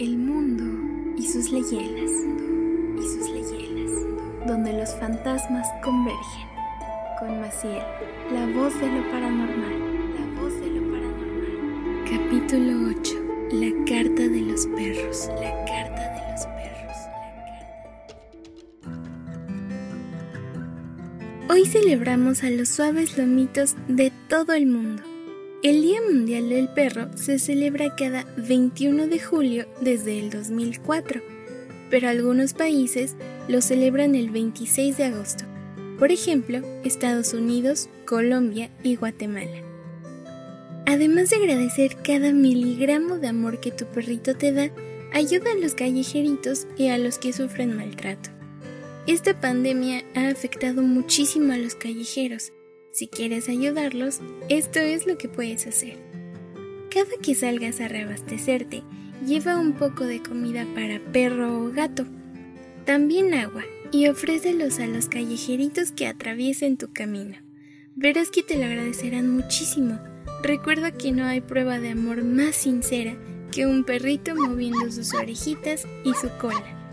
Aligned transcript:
El 0.00 0.18
mundo 0.18 0.64
y 1.16 1.24
sus 1.24 1.52
leyendas. 1.52 2.10
Y 2.98 3.02
sus 3.02 3.30
leyendas. 3.30 3.92
Donde 4.44 4.72
los 4.72 4.92
fantasmas 4.96 5.68
convergen. 5.84 6.48
Con 7.20 7.40
Maciel, 7.40 7.84
la 8.32 8.44
voz 8.46 8.74
de 8.80 8.88
lo 8.88 9.08
paranormal. 9.12 9.78
La 10.18 10.26
voz 10.42 10.52
de 10.60 10.66
lo 10.66 10.82
paranormal. 10.90 12.04
Capítulo 12.10 12.90
8. 12.98 13.14
La 13.52 13.70
carta 13.84 14.22
de 14.26 14.40
los 14.40 14.66
perros. 14.66 15.28
La 15.40 15.64
carta 15.64 16.10
de 16.10 16.22
los 16.32 16.44
perros. 16.46 16.96
Hoy 21.48 21.66
celebramos 21.66 22.42
a 22.42 22.50
los 22.50 22.68
suaves 22.68 23.16
lomitos 23.16 23.76
de 23.86 24.10
todo 24.28 24.54
el 24.54 24.66
mundo 24.66 25.13
el 25.64 25.80
Día 25.80 25.98
Mundial 26.02 26.50
del 26.50 26.68
Perro 26.68 27.08
se 27.14 27.38
celebra 27.38 27.96
cada 27.96 28.26
21 28.36 29.06
de 29.06 29.18
julio 29.18 29.66
desde 29.80 30.18
el 30.18 30.28
2004, 30.28 31.22
pero 31.88 32.10
algunos 32.10 32.52
países 32.52 33.16
lo 33.48 33.62
celebran 33.62 34.14
el 34.14 34.28
26 34.28 34.98
de 34.98 35.04
agosto. 35.04 35.44
Por 35.98 36.12
ejemplo, 36.12 36.60
Estados 36.84 37.32
Unidos, 37.32 37.88
Colombia 38.04 38.68
y 38.82 38.96
Guatemala. 38.96 39.62
Además 40.84 41.30
de 41.30 41.36
agradecer 41.36 41.96
cada 41.96 42.30
miligramo 42.30 43.16
de 43.16 43.28
amor 43.28 43.58
que 43.58 43.70
tu 43.70 43.86
perrito 43.86 44.36
te 44.36 44.52
da, 44.52 44.70
ayuda 45.14 45.52
a 45.52 45.58
los 45.58 45.72
callejeritos 45.72 46.66
y 46.76 46.88
a 46.88 46.98
los 46.98 47.16
que 47.16 47.32
sufren 47.32 47.74
maltrato. 47.74 48.28
Esta 49.06 49.40
pandemia 49.40 50.04
ha 50.14 50.28
afectado 50.28 50.82
muchísimo 50.82 51.54
a 51.54 51.56
los 51.56 51.74
callejeros 51.74 52.52
si 52.94 53.08
quieres 53.08 53.48
ayudarlos, 53.48 54.20
esto 54.48 54.78
es 54.78 55.04
lo 55.04 55.18
que 55.18 55.28
puedes 55.28 55.66
hacer. 55.66 55.98
Cada 56.90 57.10
que 57.20 57.34
salgas 57.34 57.80
a 57.80 57.88
reabastecerte, 57.88 58.84
lleva 59.26 59.58
un 59.58 59.72
poco 59.72 60.04
de 60.04 60.22
comida 60.22 60.64
para 60.76 61.00
perro 61.12 61.58
o 61.58 61.72
gato, 61.72 62.06
también 62.84 63.34
agua 63.34 63.64
y 63.90 64.06
ofrécelos 64.06 64.78
a 64.78 64.86
los 64.86 65.08
callejeritos 65.08 65.90
que 65.90 66.06
atraviesen 66.06 66.76
tu 66.76 66.92
camino. 66.92 67.36
Verás 67.96 68.30
que 68.30 68.44
te 68.44 68.56
lo 68.56 68.64
agradecerán 68.64 69.28
muchísimo. 69.28 69.98
Recuerda 70.44 70.92
que 70.92 71.10
no 71.10 71.24
hay 71.24 71.40
prueba 71.40 71.80
de 71.80 71.90
amor 71.90 72.22
más 72.22 72.54
sincera 72.54 73.16
que 73.50 73.66
un 73.66 73.82
perrito 73.82 74.36
moviendo 74.36 74.88
sus 74.92 75.14
orejitas 75.14 75.84
y 76.04 76.14
su 76.14 76.28
cola. 76.38 76.83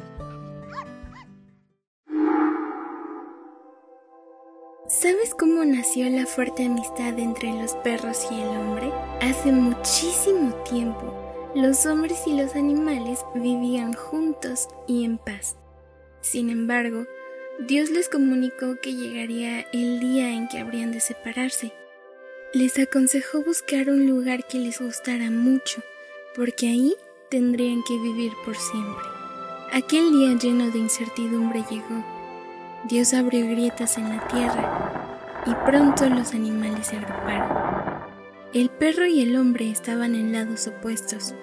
¿Sabes 5.00 5.34
cómo 5.34 5.64
nació 5.64 6.09
la 6.09 6.25
fuerte 6.25 6.66
amistad 6.66 7.17
entre 7.17 7.53
los 7.53 7.75
perros 7.75 8.28
y 8.30 8.42
el 8.42 8.50
hombre? 8.50 8.92
Hace 9.22 9.53
muchísimo 9.53 10.53
tiempo, 10.70 11.16
los 11.56 11.86
hombres 11.86 12.20
y 12.28 12.34
los 12.34 12.58
animales 12.58 13.23
vivían 13.34 13.94
juntos 13.94 14.67
y 14.88 15.06
en 15.06 15.17
paz. 15.17 15.56
Sin 16.19 16.50
embargo, 16.50 17.06
Dios 17.58 17.89
les 17.89 18.09
comunicó 18.09 18.81
que 18.81 18.94
llegaría 18.94 19.62
el 19.72 20.02
día 20.02 20.34
en 20.34 20.50
que 20.50 20.59
habrían 20.59 20.92
de 20.92 21.00
separarse. 21.00 21.72
Les 22.53 22.78
aconsejó 22.78 23.45
buscar 23.45 23.89
un 23.89 24.06
lugar 24.08 24.45
que 24.45 24.59
les 24.59 24.81
gustara 24.81 25.31
mucho, 25.31 25.81
porque 26.36 26.67
ahí 26.67 26.95
tendrían 27.30 27.81
que 27.84 27.97
vivir 27.97 28.34
por 28.44 28.58
siempre. 28.58 29.06
Aquel 29.72 30.12
día 30.12 30.38
lleno 30.38 30.69
de 30.69 30.80
incertidumbre 30.80 31.64
llegó 31.72 32.03
Dios 32.86 33.14
abrió 33.14 33.48
grietas 33.48 33.98
en 33.98 34.10
la 34.10 34.28
tierra 34.28 35.44
y 35.46 35.54
pronto 35.70 36.10
los 36.10 36.34
animales 36.34 36.88
se 36.88 36.98
agruparon. 36.98 38.02
El 38.54 38.70
perro 38.70 39.06
y 39.06 39.22
el 39.22 39.36
hombre 39.36 39.70
estaban 39.70 40.16
en 40.16 40.34
lados 40.34 40.68
opuestos. 40.68 41.36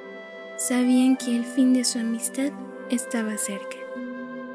Sabían 0.56 1.16
que 1.16 1.36
el 1.36 1.44
fin 1.44 1.72
de 1.72 1.84
su 1.84 2.00
amistad 2.00 2.50
estaba 2.90 3.38
cerca. 3.38 3.76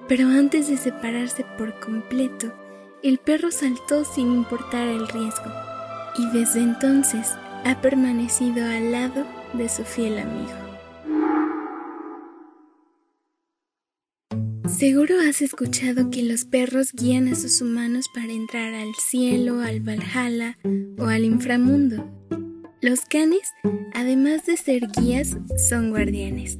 Pero 0.07 0.27
antes 0.27 0.67
de 0.67 0.77
separarse 0.77 1.45
por 1.57 1.79
completo, 1.79 2.51
el 3.01 3.17
perro 3.17 3.51
saltó 3.51 4.03
sin 4.03 4.31
importar 4.33 4.87
el 4.87 5.07
riesgo 5.07 5.51
y 6.17 6.29
desde 6.37 6.61
entonces 6.61 7.31
ha 7.63 7.79
permanecido 7.81 8.65
al 8.65 8.91
lado 8.91 9.25
de 9.53 9.69
su 9.69 9.83
fiel 9.85 10.19
amigo. 10.19 10.62
Seguro 14.77 15.15
has 15.19 15.41
escuchado 15.43 16.09
que 16.09 16.23
los 16.23 16.45
perros 16.45 16.93
guían 16.93 17.27
a 17.27 17.35
sus 17.35 17.61
humanos 17.61 18.07
para 18.13 18.33
entrar 18.33 18.73
al 18.73 18.93
cielo, 18.95 19.61
al 19.61 19.81
Valhalla 19.81 20.57
o 20.97 21.05
al 21.05 21.25
inframundo. 21.25 22.09
Los 22.81 23.01
canes, 23.01 23.53
además 23.93 24.47
de 24.47 24.57
ser 24.57 24.87
guías, 24.87 25.37
son 25.69 25.91
guardianes. 25.91 26.57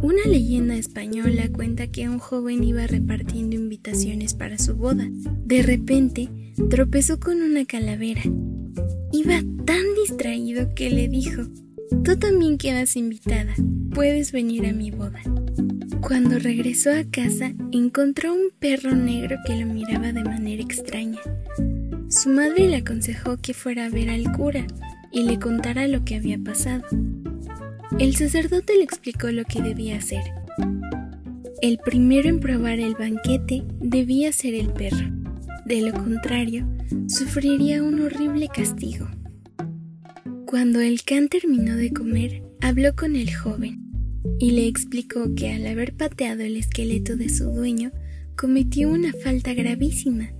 Una 0.00 0.22
leyenda 0.26 0.76
española 0.76 1.48
cuenta 1.52 1.88
que 1.88 2.08
un 2.08 2.20
joven 2.20 2.62
iba 2.62 2.86
repartiendo 2.86 3.56
invitaciones 3.56 4.34
para 4.34 4.56
su 4.56 4.76
boda. 4.76 5.08
De 5.44 5.62
repente, 5.62 6.28
tropezó 6.70 7.18
con 7.18 7.42
una 7.42 7.64
calavera. 7.64 8.22
Iba 9.12 9.42
tan 9.64 9.84
distraído 9.96 10.72
que 10.74 10.88
le 10.90 11.08
dijo, 11.08 11.42
Tú 12.04 12.16
también 12.16 12.58
quedas 12.58 12.96
invitada, 12.96 13.54
puedes 13.92 14.30
venir 14.30 14.66
a 14.66 14.72
mi 14.72 14.90
boda. 14.90 15.20
Cuando 16.06 16.38
regresó 16.38 16.90
a 16.90 17.04
casa, 17.10 17.54
encontró 17.72 18.34
un 18.34 18.50
perro 18.58 18.94
negro 18.94 19.38
que 19.46 19.56
lo 19.56 19.64
miraba 19.64 20.12
de 20.12 20.22
manera 20.22 20.62
extraña. 20.62 21.18
Su 22.10 22.28
madre 22.28 22.68
le 22.68 22.76
aconsejó 22.76 23.38
que 23.38 23.54
fuera 23.54 23.86
a 23.86 23.88
ver 23.88 24.10
al 24.10 24.30
cura 24.32 24.66
y 25.10 25.22
le 25.22 25.38
contara 25.38 25.88
lo 25.88 26.04
que 26.04 26.16
había 26.16 26.38
pasado. 26.38 26.84
El 27.98 28.14
sacerdote 28.16 28.76
le 28.76 28.82
explicó 28.82 29.30
lo 29.30 29.46
que 29.46 29.62
debía 29.62 29.96
hacer. 29.96 30.24
El 31.62 31.78
primero 31.78 32.28
en 32.28 32.38
probar 32.38 32.80
el 32.80 32.96
banquete 32.96 33.64
debía 33.80 34.30
ser 34.32 34.52
el 34.56 34.74
perro. 34.74 35.10
De 35.64 35.80
lo 35.80 35.94
contrario, 35.94 36.68
sufriría 37.08 37.82
un 37.82 38.02
horrible 38.02 38.48
castigo. 38.48 39.08
Cuando 40.44 40.80
el 40.80 41.02
can 41.02 41.30
terminó 41.30 41.76
de 41.76 41.94
comer, 41.94 42.42
habló 42.60 42.94
con 42.94 43.16
el 43.16 43.34
joven 43.34 43.83
y 44.38 44.50
le 44.52 44.66
explicó 44.66 45.34
que 45.34 45.52
al 45.52 45.66
haber 45.66 45.94
pateado 45.94 46.42
el 46.42 46.56
esqueleto 46.56 47.16
de 47.16 47.28
su 47.28 47.44
dueño, 47.44 47.92
cometió 48.36 48.88
una 48.88 49.12
falta 49.12 49.54
gravísima 49.54 50.30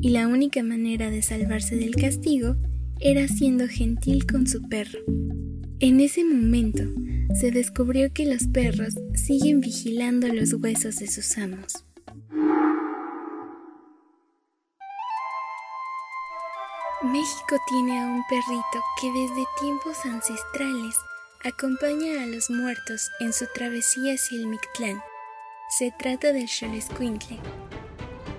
y 0.00 0.10
la 0.10 0.28
única 0.28 0.62
manera 0.62 1.10
de 1.10 1.22
salvarse 1.22 1.76
del 1.76 1.94
castigo 1.94 2.56
era 3.00 3.26
siendo 3.28 3.66
gentil 3.68 4.26
con 4.26 4.46
su 4.46 4.68
perro. 4.68 5.00
En 5.78 6.00
ese 6.00 6.24
momento 6.24 6.82
se 7.34 7.50
descubrió 7.50 8.12
que 8.12 8.26
los 8.26 8.46
perros 8.48 8.94
siguen 9.14 9.60
vigilando 9.60 10.28
los 10.28 10.52
huesos 10.52 10.96
de 10.96 11.06
sus 11.06 11.38
amos. 11.38 11.84
México 17.02 17.56
tiene 17.68 17.98
a 17.98 18.06
un 18.06 18.22
perrito 18.28 18.84
que 19.00 19.08
desde 19.08 19.46
tiempos 19.58 19.96
ancestrales 20.04 20.96
acompaña 21.42 22.22
a 22.22 22.26
los 22.26 22.50
muertos 22.50 23.10
en 23.18 23.32
su 23.32 23.46
travesía 23.54 24.12
hacia 24.14 24.38
el 24.38 24.46
Mictlán. 24.46 25.02
Se 25.70 25.90
trata 25.98 26.34
del 26.34 26.48
Xolescuintle. 26.48 27.38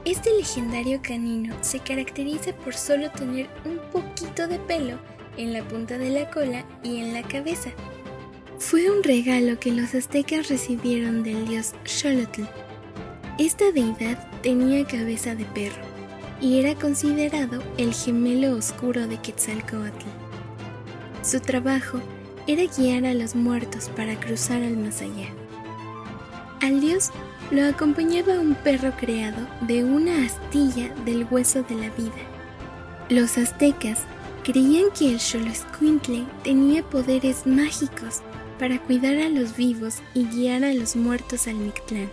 Este 0.05 0.29
legendario 0.37 1.01
canino 1.01 1.55
se 1.61 1.79
caracteriza 1.79 2.53
por 2.53 2.75
solo 2.75 3.09
tener 3.11 3.49
un 3.65 3.79
poquito 3.91 4.47
de 4.47 4.59
pelo 4.59 4.99
en 5.37 5.51
la 5.51 5.67
punta 5.67 5.97
de 5.97 6.11
la 6.11 6.29
cola 6.29 6.63
y 6.83 6.99
en 6.99 7.13
la 7.13 7.23
cabeza. 7.23 7.71
Fue 8.59 8.91
un 8.91 9.01
regalo 9.01 9.59
que 9.59 9.71
los 9.71 9.95
aztecas 9.95 10.49
recibieron 10.49 11.23
del 11.23 11.47
dios 11.47 11.73
Xolotl. 11.85 12.43
Esta 13.39 13.71
deidad 13.71 14.29
tenía 14.41 14.85
cabeza 14.85 15.33
de 15.33 15.45
perro 15.45 15.81
y 16.39 16.59
era 16.59 16.75
considerado 16.75 17.63
el 17.77 17.93
gemelo 17.95 18.55
oscuro 18.55 19.07
de 19.07 19.17
Quetzalcoatl. 19.17 20.05
Su 21.23 21.39
trabajo 21.39 21.99
era 22.51 22.63
guiar 22.65 23.05
a 23.05 23.13
los 23.13 23.35
muertos 23.35 23.89
para 23.95 24.19
cruzar 24.19 24.61
al 24.61 24.77
más 24.77 25.01
allá. 25.01 25.29
Al 26.61 26.81
dios 26.81 27.11
lo 27.49 27.65
acompañaba 27.65 28.39
un 28.39 28.55
perro 28.55 28.91
creado 28.99 29.47
de 29.61 29.83
una 29.83 30.25
astilla 30.25 30.93
del 31.05 31.25
hueso 31.29 31.63
de 31.63 31.75
la 31.75 31.89
vida. 31.91 32.11
Los 33.09 33.37
aztecas 33.37 34.03
creían 34.43 34.85
que 34.97 35.11
el 35.11 35.19
Xoloscuintle 35.19 36.25
tenía 36.43 36.83
poderes 36.83 37.45
mágicos 37.45 38.21
para 38.59 38.79
cuidar 38.79 39.17
a 39.17 39.29
los 39.29 39.55
vivos 39.55 40.01
y 40.13 40.25
guiar 40.25 40.63
a 40.63 40.73
los 40.73 40.95
muertos 40.95 41.47
al 41.47 41.55
Mictlán. 41.55 42.09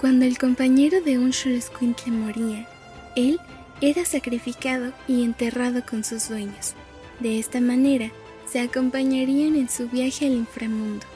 Cuando 0.00 0.24
el 0.24 0.38
compañero 0.38 1.00
de 1.02 1.18
un 1.18 1.32
Xoloscuintle 1.32 2.12
moría, 2.12 2.68
él 3.16 3.38
era 3.80 4.04
sacrificado 4.04 4.92
y 5.06 5.24
enterrado 5.24 5.82
con 5.88 6.04
sus 6.04 6.28
dueños. 6.28 6.74
De 7.20 7.38
esta 7.38 7.60
manera, 7.60 8.10
se 8.46 8.60
acompañarían 8.60 9.56
en 9.56 9.68
su 9.68 9.88
viaje 9.88 10.26
al 10.26 10.32
inframundo. 10.32 11.06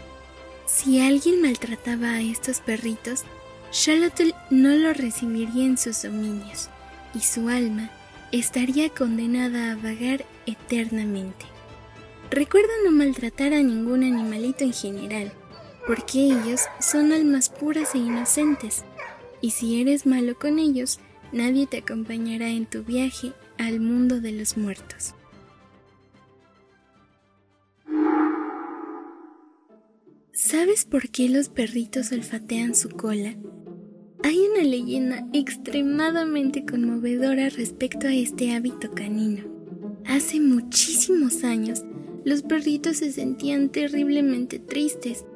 Si 0.67 1.01
alguien 1.01 1.43
maltrataba 1.43 2.11
a 2.11 2.23
estos 2.23 2.61
perritos, 2.61 3.25
Charlotte 3.71 4.35
no 4.51 4.71
lo 4.71 4.93
recibiría 4.93 5.65
en 5.65 5.79
sus 5.79 6.03
dominios 6.03 6.69
y 7.15 7.21
su 7.21 7.49
alma 7.49 7.91
estaría 8.33 8.91
condenada 8.91 9.73
a 9.73 9.77
vagar 9.77 10.25
eternamente. 10.47 11.47
Recuerda 12.31 12.73
no 12.85 12.91
maltratar 12.91 13.55
a 13.55 13.63
ningún 13.63 14.05
animalito 14.05 14.65
en 14.65 14.73
general, 14.73 15.33
porque 15.87 16.27
ellos 16.27 16.63
son 16.81 17.13
almas 17.13 17.49
puras 17.49 17.95
e 17.95 17.99
inocentes, 17.99 18.85
y 19.41 19.53
si 19.53 19.81
eres 19.81 20.05
malo 20.05 20.39
con 20.39 20.59
ellos, 20.59 21.01
nadie 21.33 21.67
te 21.67 21.79
acompañará 21.79 22.49
en 22.49 22.67
tu 22.67 22.83
viaje 22.83 23.33
al 23.57 23.81
mundo 23.81 24.21
de 24.21 24.33
los 24.33 24.59
muertos. 24.59 25.15
¿Sabes 30.51 30.87
por 30.87 31.11
qué 31.11 31.29
los 31.29 31.51
perritos 31.51 32.11
olfatean 32.11 32.75
su 32.75 32.89
cola? 32.89 33.35
Hay 34.25 34.39
una 34.51 34.63
leyenda 34.63 35.29
extremadamente 35.35 36.65
conmovedora 36.65 37.51
respecto 37.51 38.07
a 38.07 38.15
este 38.15 38.57
hábito 38.57 38.91
canino. 38.93 39.45
Hace 40.07 40.41
muchísimos 40.41 41.45
años, 41.45 41.85
los 42.25 42.41
perritos 42.41 42.97
se 42.97 43.13
sentían 43.13 43.69
terriblemente 43.69 44.59
tristes. 44.59 45.27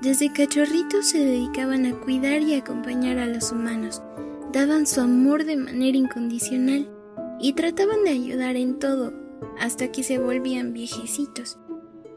Desde 0.00 0.32
cachorritos 0.32 1.04
se 1.06 1.18
dedicaban 1.18 1.84
a 1.84 2.00
cuidar 2.00 2.40
y 2.40 2.54
acompañar 2.54 3.18
a 3.18 3.26
los 3.26 3.52
humanos, 3.52 4.00
daban 4.54 4.86
su 4.86 5.02
amor 5.02 5.44
de 5.44 5.56
manera 5.56 5.98
incondicional 5.98 6.88
y 7.38 7.52
trataban 7.52 8.04
de 8.04 8.10
ayudar 8.12 8.56
en 8.56 8.78
todo 8.78 9.12
hasta 9.60 9.92
que 9.92 10.02
se 10.02 10.18
volvían 10.18 10.72
viejecitos. 10.72 11.58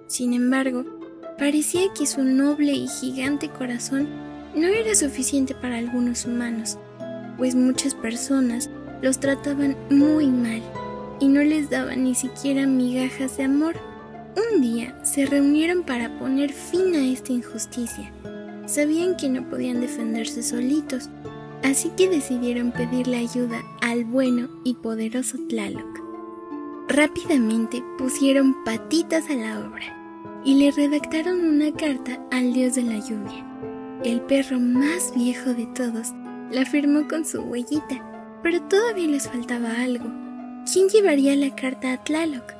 Sin 0.07 0.31
embargo, 0.31 0.94
Parecía 1.37 1.93
que 1.93 2.05
su 2.05 2.23
noble 2.23 2.71
y 2.71 2.87
gigante 2.87 3.49
corazón 3.49 4.07
no 4.55 4.67
era 4.67 4.95
suficiente 4.95 5.53
para 5.53 5.77
algunos 5.77 6.25
humanos, 6.25 6.77
pues 7.37 7.55
muchas 7.55 7.93
personas 7.93 8.69
los 9.01 9.19
trataban 9.19 9.75
muy 9.89 10.27
mal 10.27 10.61
y 11.19 11.27
no 11.27 11.43
les 11.43 11.69
daban 11.69 12.05
ni 12.05 12.15
siquiera 12.15 12.65
migajas 12.65 13.35
de 13.35 13.43
amor. 13.43 13.75
Un 14.53 14.61
día 14.61 14.97
se 15.03 15.25
reunieron 15.25 15.83
para 15.83 16.17
poner 16.19 16.53
fin 16.53 16.95
a 16.95 17.05
esta 17.05 17.33
injusticia. 17.33 18.13
Sabían 18.65 19.17
que 19.17 19.27
no 19.27 19.49
podían 19.49 19.81
defenderse 19.81 20.41
solitos, 20.41 21.09
así 21.63 21.89
que 21.97 22.09
decidieron 22.09 22.71
pedirle 22.71 23.17
ayuda 23.17 23.61
al 23.81 24.05
bueno 24.05 24.47
y 24.63 24.75
poderoso 24.75 25.37
Tlaloc. 25.49 25.99
Rápidamente 26.87 27.83
pusieron 27.97 28.63
patitas 28.63 29.29
a 29.29 29.35
la 29.35 29.59
obra 29.59 30.04
y 30.45 30.53
le 30.53 30.71
redactaron 30.71 31.43
una 31.43 31.71
carta 31.71 32.19
al 32.31 32.53
dios 32.53 32.75
de 32.75 32.83
la 32.83 32.99
lluvia. 32.99 33.43
El 34.03 34.21
perro 34.21 34.59
más 34.59 35.11
viejo 35.15 35.55
de 35.55 35.65
todos 35.65 36.13
la 36.51 36.63
firmó 36.65 37.07
con 37.07 37.25
su 37.25 37.41
huellita, 37.41 38.39
pero 38.43 38.61
todavía 38.61 39.07
les 39.07 39.27
faltaba 39.27 39.81
algo. 39.81 40.05
¿Quién 40.71 40.87
llevaría 40.89 41.35
la 41.35 41.55
carta 41.55 41.93
a 41.93 42.03
Tlaloc? 42.03 42.53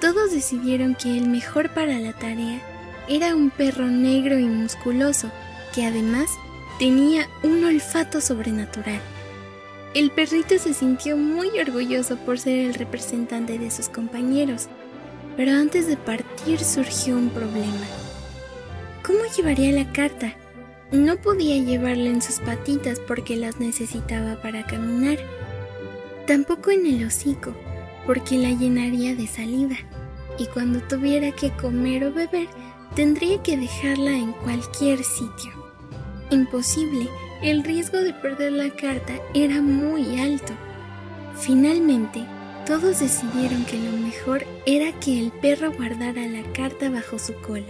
Todos 0.00 0.32
decidieron 0.32 0.94
que 0.94 1.18
el 1.18 1.28
mejor 1.28 1.74
para 1.74 1.98
la 1.98 2.14
tarea 2.14 2.60
era 3.06 3.36
un 3.36 3.50
perro 3.50 3.86
negro 3.86 4.38
y 4.38 4.46
musculoso, 4.46 5.30
que 5.74 5.84
además 5.84 6.30
tenía 6.78 7.28
un 7.42 7.64
olfato 7.64 8.22
sobrenatural. 8.22 9.00
El 9.94 10.10
perrito 10.10 10.58
se 10.58 10.72
sintió 10.72 11.16
muy 11.16 11.48
orgulloso 11.58 12.16
por 12.16 12.38
ser 12.38 12.58
el 12.60 12.74
representante 12.74 13.58
de 13.58 13.70
sus 13.70 13.88
compañeros 13.88 14.68
pero 15.38 15.52
antes 15.52 15.86
de 15.86 15.96
partir 15.96 16.58
surgió 16.58 17.16
un 17.16 17.30
problema. 17.30 17.86
¿Cómo 19.04 19.20
llevaría 19.36 19.70
la 19.70 19.92
carta? 19.92 20.34
No 20.90 21.14
podía 21.14 21.62
llevarla 21.62 22.10
en 22.10 22.20
sus 22.20 22.40
patitas 22.40 22.98
porque 22.98 23.36
las 23.36 23.60
necesitaba 23.60 24.42
para 24.42 24.66
caminar. 24.66 25.16
Tampoco 26.26 26.72
en 26.72 26.86
el 26.86 27.06
hocico, 27.06 27.54
porque 28.04 28.36
la 28.36 28.50
llenaría 28.50 29.14
de 29.14 29.28
saliva. 29.28 29.76
Y 30.40 30.46
cuando 30.46 30.80
tuviera 30.80 31.30
que 31.30 31.52
comer 31.52 32.06
o 32.06 32.12
beber, 32.12 32.48
tendría 32.96 33.40
que 33.40 33.56
dejarla 33.56 34.10
en 34.10 34.32
cualquier 34.32 35.04
sitio. 35.04 35.52
Imposible, 36.32 37.08
el 37.42 37.62
riesgo 37.62 37.98
de 37.98 38.12
perder 38.12 38.50
la 38.50 38.70
carta 38.70 39.12
era 39.34 39.62
muy 39.62 40.18
alto. 40.18 40.52
Finalmente, 41.36 42.26
todos 42.68 43.00
decidieron 43.00 43.64
que 43.64 43.78
lo 43.78 43.96
mejor 43.96 44.44
era 44.66 44.92
que 45.00 45.18
el 45.18 45.32
perro 45.32 45.72
guardara 45.72 46.26
la 46.28 46.42
carta 46.52 46.90
bajo 46.90 47.18
su 47.18 47.32
cola. 47.36 47.64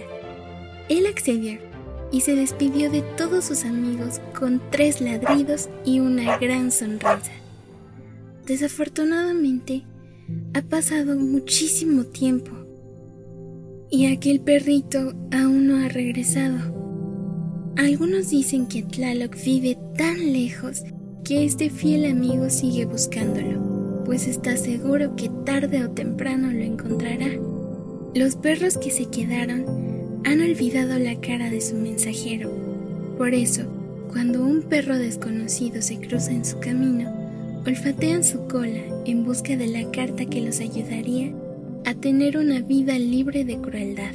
Él 0.89 1.07
accedió 1.07 1.61
y 2.11 2.23
se 2.23 2.35
despidió 2.35 2.91
de 2.91 3.03
todos 3.17 3.45
sus 3.45 3.65
amigos 3.65 4.21
con 4.37 4.61
tres 4.73 5.01
ladridos 5.01 5.69
y 5.85 6.01
una 6.01 6.37
gran 6.39 6.73
sonrisa. 6.73 7.31
Desafortunadamente, 8.45 9.85
ha 10.55 10.63
pasado 10.63 11.15
muchísimo 11.15 12.03
tiempo 12.03 12.51
y 13.91 14.13
aquel 14.13 14.41
perrito 14.41 15.15
aún 15.31 15.69
no 15.69 15.77
ha 15.77 15.89
regresado. 15.89 16.75
Algunos 17.77 18.31
dicen 18.31 18.67
que 18.67 18.83
Tlaloc 18.83 19.37
vive 19.45 19.79
tan 19.97 20.33
lejos 20.33 20.83
que 21.23 21.45
este 21.45 21.71
fiel 21.71 22.05
amigo 22.05 22.51
sigue 22.51 22.85
buscándolo 22.85 23.78
pues 24.09 24.27
está 24.27 24.57
seguro 24.57 25.17
que 25.17 25.31
tarde 25.45 25.85
o 25.85 25.91
temprano 25.91 26.51
lo 26.51 26.63
encontrará. 26.63 27.29
Los 28.15 28.37
perros 28.37 28.79
que 28.79 28.91
se 28.91 29.05
quedaron 29.11 29.67
han 30.25 30.41
olvidado 30.41 30.99
la 30.99 31.21
cara 31.21 31.51
de 31.51 31.61
su 31.61 31.75
mensajero. 31.77 32.51
Por 33.19 33.35
eso, 33.35 33.65
cuando 34.11 34.43
un 34.43 34.63
perro 34.63 34.97
desconocido 34.97 35.83
se 35.83 35.99
cruza 35.99 36.31
en 36.31 36.47
su 36.47 36.59
camino, 36.59 37.13
olfatean 37.67 38.25
su 38.25 38.49
cola 38.49 38.81
en 39.05 39.25
busca 39.25 39.59
de 39.59 39.67
la 39.67 39.91
carta 39.91 40.25
que 40.25 40.41
los 40.41 40.61
ayudaría 40.61 41.35
a 41.85 41.93
tener 41.93 42.39
una 42.39 42.63
vida 42.63 42.99
libre 42.99 43.45
de 43.45 43.61
crueldad. 43.61 44.15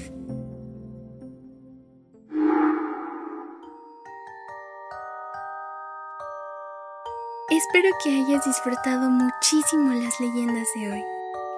Espero 7.68 7.89
que 8.04 8.10
hayas 8.10 8.44
disfrutado 8.44 9.10
muchísimo 9.10 9.94
las 9.94 10.19
leyendas 10.19 10.68
de 10.75 10.92
hoy. 10.92 11.06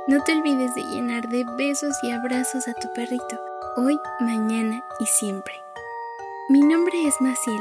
No 0.08 0.22
te 0.24 0.34
olvides 0.34 0.76
de 0.76 0.84
llenar 0.84 1.28
de 1.30 1.44
besos 1.58 1.96
y 2.04 2.12
abrazos 2.12 2.68
a 2.68 2.74
tu 2.76 2.94
perrito, 2.94 3.40
hoy, 3.76 3.98
mañana 4.20 4.84
y 5.00 5.06
siempre. 5.08 5.54
Mi 6.48 6.62
nombre 6.62 7.08
es 7.08 7.20
Maciel 7.22 7.60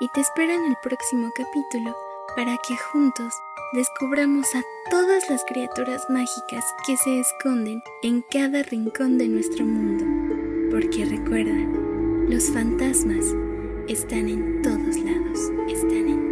y 0.00 0.08
te 0.08 0.20
espero 0.20 0.52
en 0.52 0.64
el 0.64 0.74
próximo 0.82 1.30
capítulo 1.36 1.96
para 2.34 2.56
que 2.66 2.76
juntos 2.76 3.32
descubramos 3.72 4.52
a 4.56 4.62
todas 4.90 5.30
las 5.30 5.44
criaturas 5.44 6.04
mágicas 6.10 6.64
que 6.88 6.96
se 6.96 7.20
esconden 7.20 7.84
en 8.02 8.22
cada 8.22 8.64
rincón 8.64 9.16
de 9.16 9.28
nuestro 9.28 9.64
mundo. 9.64 10.04
Porque 10.72 11.04
recuerda, 11.04 11.54
los 12.28 12.50
fantasmas 12.50 13.26
están 13.86 14.28
en 14.28 14.60
todos 14.62 14.96
lados, 14.96 15.38
están 15.68 16.08
en. 16.08 16.25